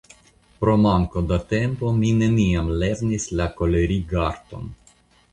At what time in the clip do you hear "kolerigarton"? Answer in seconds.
3.61-4.65